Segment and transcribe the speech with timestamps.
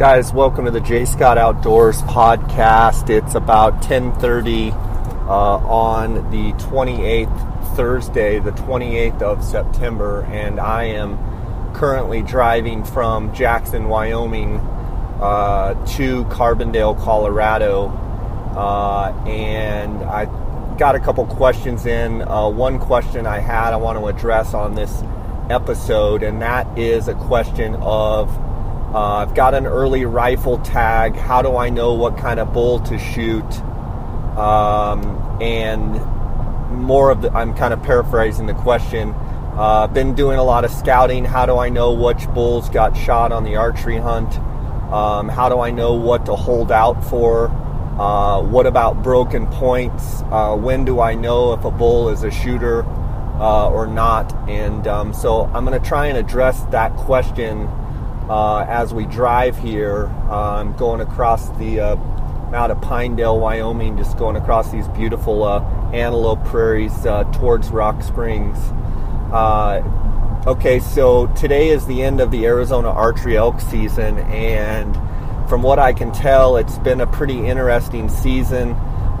[0.00, 3.10] guys welcome to the j scott outdoors podcast.
[3.10, 11.18] It's about 10.30 uh, on the 28th thursday the 28th of september and i am
[11.74, 14.56] currently driving from jackson wyoming
[15.20, 17.88] uh, to carbondale colorado
[18.56, 20.24] uh, and i
[20.78, 22.22] got a couple questions in.
[22.22, 25.02] Uh, one question i had i want to address on this
[25.50, 28.34] episode and that is a question of
[28.94, 31.14] uh, I've got an early rifle tag.
[31.14, 33.44] How do I know what kind of bull to shoot?
[34.36, 35.94] Um, and
[36.72, 39.14] more of the, I'm kind of paraphrasing the question.
[39.54, 41.24] Uh, been doing a lot of scouting.
[41.24, 44.36] How do I know which bulls got shot on the archery hunt?
[44.92, 47.48] Um, how do I know what to hold out for?
[47.48, 50.22] Uh, what about broken points?
[50.32, 54.32] Uh, when do I know if a bull is a shooter uh, or not?
[54.48, 57.68] And um, so I'm going to try and address that question
[58.30, 60.06] uh, as we drive here.
[60.30, 61.96] I'm um, going across the uh,
[62.54, 65.60] out of Pinedale, Wyoming, just going across these beautiful uh,
[65.92, 68.56] antelope prairies uh, towards Rock Springs.
[69.32, 74.94] Uh, okay, so today is the end of the Arizona archery elk season, and
[75.48, 78.70] from what I can tell, it's been a pretty interesting season.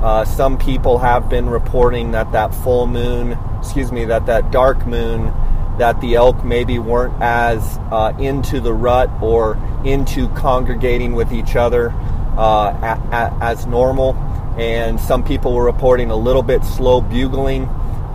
[0.02, 4.86] Uh, some people have been reporting that that full moon, excuse me, that that dark
[4.86, 5.32] moon
[5.80, 11.56] that the elk maybe weren't as uh, into the rut or into congregating with each
[11.56, 11.90] other
[12.36, 14.14] uh, as normal.
[14.58, 17.64] And some people were reporting a little bit slow bugling.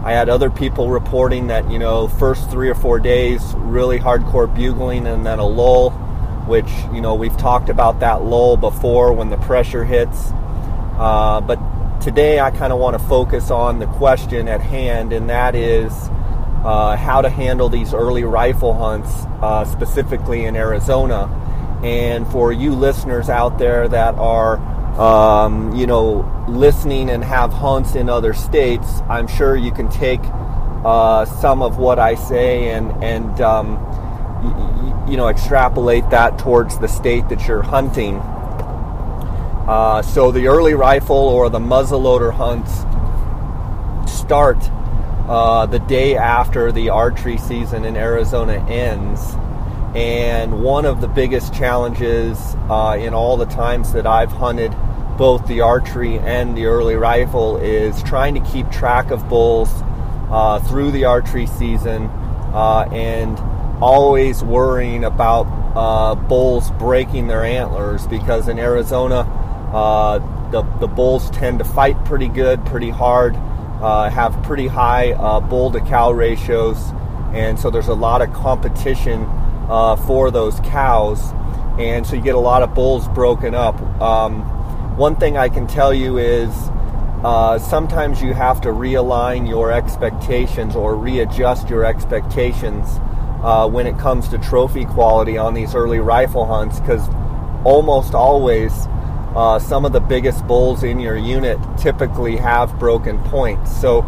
[0.04, 4.54] I had other people reporting that, you know, first three or four days, really hardcore
[4.54, 5.90] bugling and then a lull,
[6.46, 10.30] which, you know, we've talked about that lull before when the pressure hits.
[11.00, 11.58] Uh, but
[12.00, 15.92] today I kind of want to focus on the question at hand, and that is
[16.64, 19.12] uh, how to handle these early rifle hunts,
[19.42, 21.30] uh, specifically in Arizona.
[21.84, 24.58] And for you listeners out there that are,
[25.00, 30.22] um, you know, listening and have hunts in other states, I'm sure you can take
[30.86, 33.76] uh, some of what I say and and um,
[34.44, 38.18] y- you know extrapolate that towards the state that you're hunting.
[39.68, 42.86] Uh, so the early rifle or the muzzleloader hunts
[44.12, 44.58] start
[45.28, 49.22] uh, the day after the archery season in Arizona ends.
[49.96, 52.38] And one of the biggest challenges
[52.69, 54.75] uh, in all the times that I've hunted
[55.18, 59.69] both the archery and the early rifle is trying to keep track of bulls
[60.30, 62.03] uh, through the archery season
[62.53, 63.40] uh, and
[63.81, 65.44] always worrying about
[65.75, 69.19] uh, bulls breaking their antlers because in Arizona,
[69.74, 70.19] uh,
[70.52, 73.36] the, the bulls tend to fight pretty good, pretty hard
[73.81, 76.78] uh, have pretty high uh, bull to cow ratios,
[77.34, 79.24] and so there's a lot of competition
[79.69, 81.34] uh, for those cows,
[81.80, 83.80] and so you get a lot of bulls broken up.
[84.02, 84.41] Um,
[84.97, 86.50] one thing I can tell you is
[87.24, 93.00] uh, sometimes you have to realign your expectations or readjust your expectations
[93.42, 97.07] uh, when it comes to trophy quality on these early rifle hunts because
[97.66, 98.72] almost always
[99.35, 103.75] uh, some of the biggest bulls in your unit typically have broken points.
[103.79, 104.01] So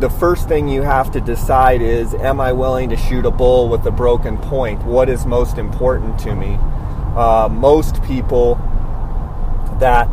[0.00, 3.68] the first thing you have to decide is am I willing to shoot a bull
[3.68, 4.82] with a broken point?
[4.84, 6.58] What is most important to me?
[7.14, 8.54] Uh, most people
[9.78, 10.08] that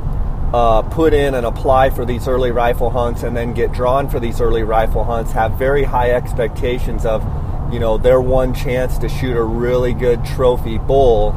[0.54, 4.20] uh, put in and apply for these early rifle hunts and then get drawn for
[4.20, 7.24] these early rifle hunts have very high expectations of,
[7.72, 11.32] you know, their one chance to shoot a really good trophy bull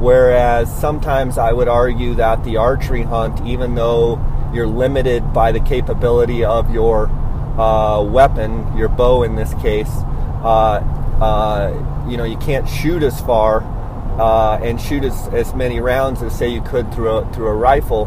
[0.00, 4.18] Whereas sometimes I would argue that the archery hunt, even though
[4.54, 7.08] you're limited by the capability of your
[7.58, 9.90] uh, weapon, your bow in this case,
[10.42, 10.80] uh,
[11.20, 13.62] uh, you know, you can't shoot as far
[14.18, 17.54] uh, and shoot as, as many rounds as say you could through a, through a
[17.54, 18.06] rifle.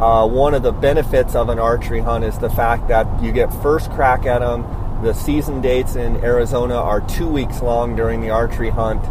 [0.00, 3.52] Uh, one of the benefits of an archery hunt is the fact that you get
[3.62, 4.62] first crack at them.
[5.02, 9.04] The season dates in Arizona are two weeks long during the archery hunt,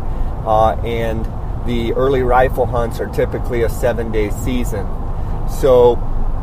[0.45, 1.25] uh, and
[1.67, 4.87] the early rifle hunts are typically a seven day season.
[5.49, 5.95] So,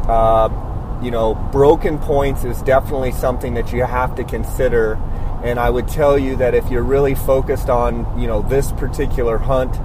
[0.06, 4.94] uh, you know, broken points is definitely something that you have to consider.
[5.42, 9.38] And I would tell you that if you're really focused on, you know, this particular
[9.38, 9.76] hunt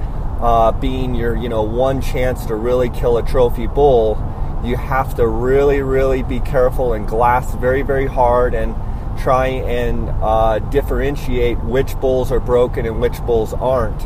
[0.41, 4.17] uh, being your, you know, one chance to really kill a trophy bull,
[4.63, 8.75] you have to really, really be careful and glass very, very hard and
[9.17, 14.01] try and uh, differentiate which bulls are broken and which bulls aren't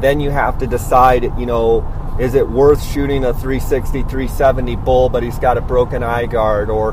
[0.00, 1.86] then you have to decide, you know,
[2.18, 6.70] is it worth shooting a 360, 370 bull, but he's got a broken eye guard,
[6.70, 6.92] or,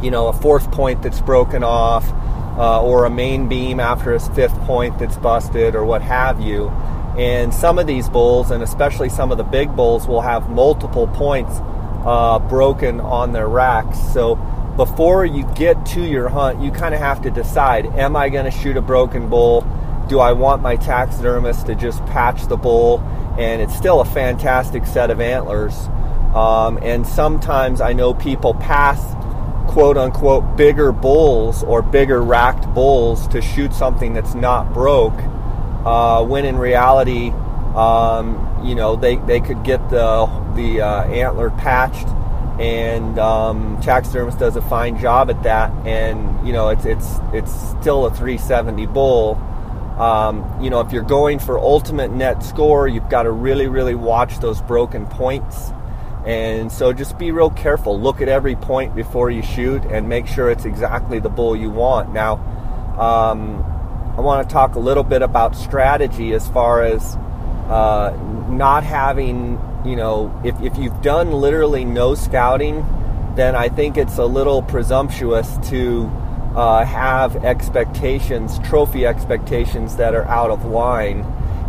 [0.00, 2.08] you know, a fourth point that's broken off,
[2.56, 6.68] uh, or a main beam after his fifth point that's busted, or what have you.
[7.18, 11.06] And some of these bulls, and especially some of the big bulls, will have multiple
[11.08, 11.60] points
[12.04, 13.98] uh, broken on their racks.
[14.12, 14.36] So
[14.76, 18.44] before you get to your hunt, you kind of have to decide am I going
[18.44, 19.62] to shoot a broken bull?
[20.08, 23.00] Do I want my taxidermist to just patch the bull?
[23.38, 25.74] And it's still a fantastic set of antlers.
[26.34, 29.14] Um, and sometimes I know people pass
[29.72, 35.18] quote unquote bigger bulls or bigger racked bulls to shoot something that's not broke,
[35.84, 37.30] uh, when in reality,
[37.74, 42.06] um, you know, they, they could get the, the uh, antler patched
[42.58, 45.70] and um, taxidermist does a fine job at that.
[45.86, 49.34] And you know, it's it's it's still a 370 bull.
[49.98, 53.94] Um, you know, if you're going for ultimate net score, you've got to really, really
[53.94, 55.70] watch those broken points.
[56.26, 58.00] And so just be real careful.
[58.00, 61.70] Look at every point before you shoot and make sure it's exactly the bull you
[61.70, 62.12] want.
[62.12, 62.34] Now,
[62.98, 63.62] um,
[64.16, 67.16] I want to talk a little bit about strategy as far as
[67.68, 68.16] uh,
[68.48, 72.84] not having you know, if, if you've done literally no scouting,
[73.36, 76.10] then I think it's a little presumptuous to
[76.54, 81.20] uh, have expectations, trophy expectations that are out of line.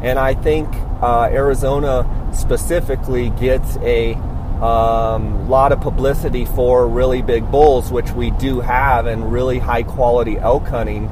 [0.04, 0.68] And I think
[1.02, 4.14] uh, Arizona specifically gets a
[4.62, 9.84] um, lot of publicity for really big bulls, which we do have, and really high
[9.84, 11.10] quality elk hunting.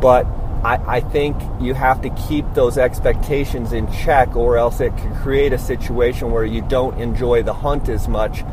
[0.00, 0.26] But
[0.62, 5.14] I, I, think you have to keep those expectations in check, or else it can
[5.22, 8.44] create a situation where you don't enjoy the hunt as much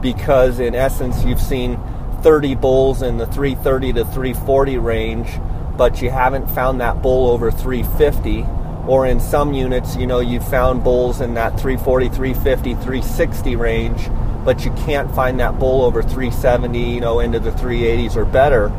[0.00, 1.80] because, in essence, you've seen
[2.22, 5.28] 30 bulls in the 330 to 340 range,
[5.76, 8.46] but you haven't found that bull over 350.
[8.86, 14.08] Or in some units, you know, you've found bulls in that 340, 350, 360 range,
[14.44, 18.72] but you can't find that bull over 370, you know, into the 380s or better.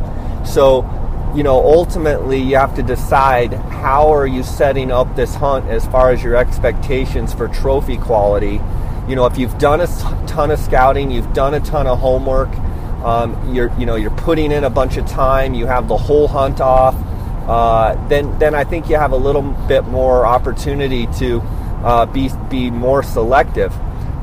[0.45, 0.84] So
[1.36, 5.86] you know, ultimately you have to decide how are you setting up this hunt as
[5.88, 8.62] far as your expectations for trophy quality.
[9.07, 9.88] You know, if you've done a
[10.28, 12.50] ton of scouting, you've done a ton of homework,
[13.03, 16.27] um, you're you know you're putting in a bunch of time, you have the whole
[16.27, 16.95] hunt off,
[17.47, 21.41] uh, then then I think you have a little bit more opportunity to
[21.83, 23.73] uh, be be more selective.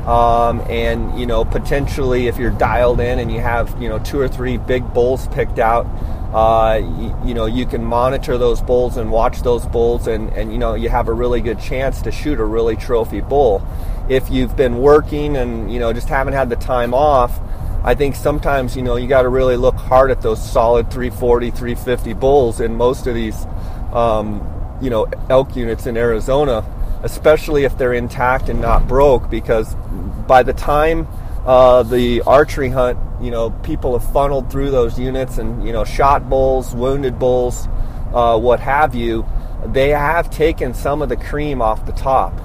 [0.06, 4.19] Um, and you know potentially if you're dialed in and you have you know two
[4.19, 5.87] or three big bulls picked out
[6.35, 10.53] uh, you, you, know you can monitor those bulls and watch those bulls and, and
[10.53, 13.62] you know you have a really good chance to shoot a really trophy bull
[14.09, 17.38] if you've been working and you know just haven't had the time off
[17.85, 21.50] i think sometimes you know you got to really look hard at those solid 340
[21.50, 23.47] 350 bulls in most of these
[23.93, 24.47] um,
[24.81, 26.65] you know elk units in arizona
[27.03, 29.75] especially if they're intact and not broke because
[30.27, 31.06] by the time
[31.47, 35.85] uh, the archery hunt, you know, people have funneled through those units and, you know,
[35.85, 37.67] shot bulls, wounded bulls,
[38.12, 39.26] uh, what have you.
[39.67, 42.38] They have taken some of the cream off the top.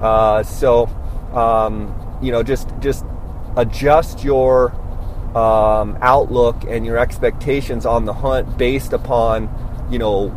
[0.00, 0.86] Uh, so,
[1.32, 3.04] um, you know, just just
[3.56, 4.72] adjust your
[5.36, 9.48] um, outlook and your expectations on the hunt based upon,
[9.90, 10.34] you know,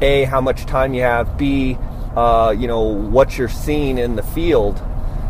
[0.00, 1.78] a how much time you have, b
[2.16, 4.82] uh, you know what you're seeing in the field.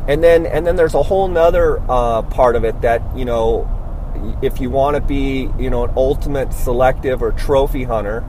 [0.09, 3.73] And then and then there's a whole nother uh, part of it that you know
[4.41, 8.25] if you want to be you know an ultimate selective or trophy hunter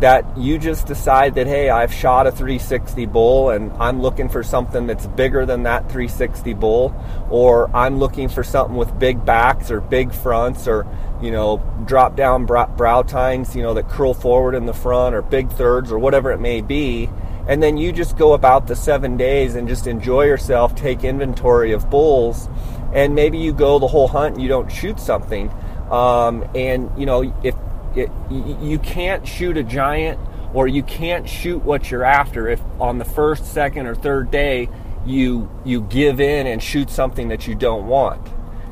[0.00, 4.42] that you just decide that hey i've shot a 360 bull and i'm looking for
[4.42, 6.94] something that's bigger than that 360 bull
[7.30, 10.86] or i'm looking for something with big backs or big fronts or
[11.22, 15.22] you know drop down brow, tines you know that curl forward in the front or
[15.22, 17.08] big thirds or whatever it may be
[17.46, 21.72] and then you just go about the seven days and just enjoy yourself, take inventory
[21.72, 22.48] of bulls,
[22.94, 25.50] and maybe you go the whole hunt and you don't shoot something.
[25.90, 27.54] Um, and you know, if
[27.96, 30.18] it, you can't shoot a giant
[30.52, 34.68] or you can't shoot what you're after if on the first, second, or third day
[35.04, 38.26] you you give in and shoot something that you don't want.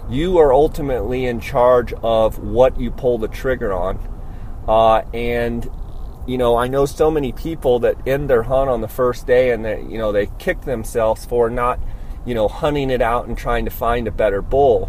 [0.08, 3.98] You are ultimately in charge of what you pull the trigger on,
[4.68, 5.68] uh, and
[6.26, 9.50] you know, I know so many people that end their hunt on the first day
[9.50, 11.80] and they, you know, they kick themselves for not,
[12.24, 14.88] you know, hunting it out and trying to find a better bull.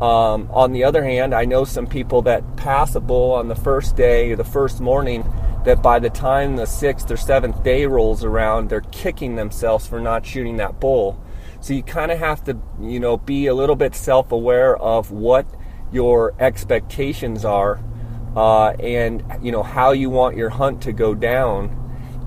[0.00, 3.54] Um, on the other hand, I know some people that pass a bull on the
[3.54, 5.24] first day or the first morning
[5.64, 10.00] that by the time the sixth or seventh day rolls around, they're kicking themselves for
[10.00, 11.20] not shooting that bull.
[11.60, 15.10] So you kind of have to, you know, be a little bit self aware of
[15.10, 15.46] what
[15.90, 17.80] your expectations are
[18.36, 21.72] uh, and you know how you want your hunt to go down,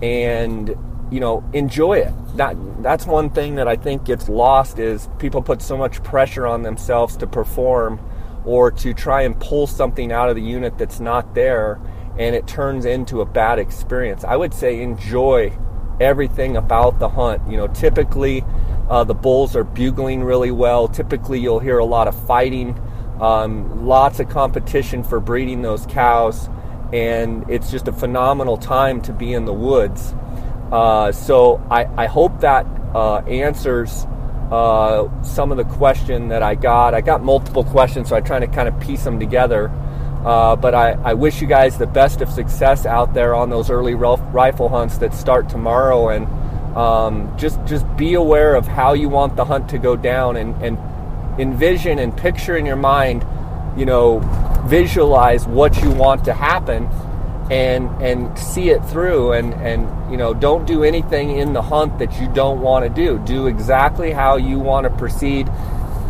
[0.01, 0.75] and
[1.11, 2.13] you know enjoy it.
[2.37, 6.47] That that's one thing that I think gets lost is people put so much pressure
[6.47, 7.99] on themselves to perform
[8.45, 11.79] or to try and pull something out of the unit that's not there
[12.17, 14.23] and it turns into a bad experience.
[14.23, 15.57] I would say enjoy
[16.01, 17.49] everything about the hunt.
[17.49, 18.43] You know, typically
[18.89, 20.87] uh, the bulls are bugling really well.
[20.87, 22.77] Typically, you'll hear a lot of fighting,
[23.21, 26.49] um, lots of competition for breeding those cows,
[26.91, 30.13] and it's just a phenomenal time to be in the woods.
[30.71, 34.05] Uh, so I, I, hope that uh, answers
[34.51, 36.93] uh, some of the question that I got.
[36.93, 39.69] I got multiple questions, so I'm trying to kind of piece them together.
[40.23, 43.69] Uh, but I, I, wish you guys the best of success out there on those
[43.69, 46.27] early rifle hunts that start tomorrow, and
[46.75, 50.61] um, just just be aware of how you want the hunt to go down, and,
[50.61, 50.77] and
[51.39, 53.25] envision and picture in your mind,
[53.77, 54.19] you know,
[54.67, 56.89] visualize what you want to happen,
[57.49, 61.99] and and see it through, and and you know, don't do anything in the hunt
[61.99, 63.19] that you don't want to do.
[63.19, 65.49] Do exactly how you want to proceed.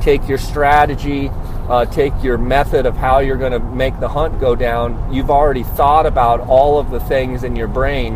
[0.02, 1.30] Take your strategy
[1.70, 5.30] uh, take your method of how you're going to make the hunt go down, you've
[5.30, 8.16] already thought about all of the things in your brain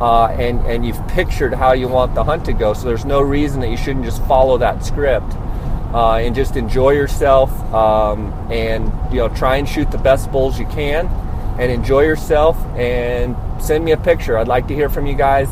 [0.00, 2.72] uh, and, and you've pictured how you want the hunt to go.
[2.72, 5.30] So there's no reason that you shouldn't just follow that script
[5.92, 10.58] uh, and just enjoy yourself um, and you know try and shoot the best bulls
[10.58, 11.06] you can
[11.58, 14.38] and enjoy yourself and send me a picture.
[14.38, 15.48] I'd like to hear from you guys.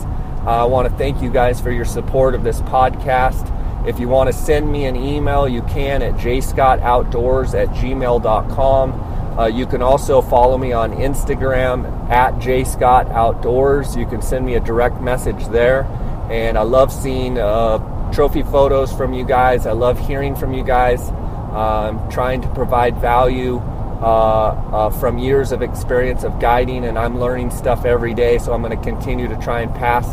[0.47, 3.53] I want to thank you guys for your support of this podcast.
[3.89, 9.39] If you want to send me an email, you can at jscottoutdoors at gmail.com.
[9.39, 13.99] Uh, you can also follow me on Instagram at jscottoutdoors.
[13.99, 15.83] You can send me a direct message there.
[16.31, 17.79] And I love seeing uh,
[18.13, 19.67] trophy photos from you guys.
[19.67, 21.11] I love hearing from you guys.
[21.11, 23.63] I'm trying to provide value
[24.01, 28.39] uh, uh, from years of experience of guiding, and I'm learning stuff every day.
[28.39, 30.07] So I'm going to continue to try and pass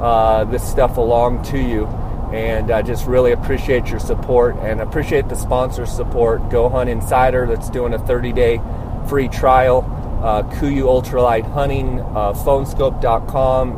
[0.00, 1.86] uh, this stuff along to you
[2.32, 6.48] and I just really appreciate your support and appreciate the sponsor support.
[6.48, 8.60] Go Hunt Insider that's doing a 30 day
[9.08, 9.84] free trial,
[10.22, 13.72] uh, KUIU Ultralight Hunting, uh, Phoneskope.com,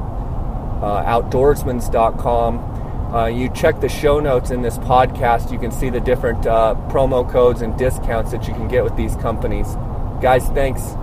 [0.82, 2.71] uh, Outdoorsmans.com.
[3.12, 6.74] Uh, you check the show notes in this podcast, you can see the different uh,
[6.88, 9.74] promo codes and discounts that you can get with these companies.
[10.22, 10.96] Guys, thanks.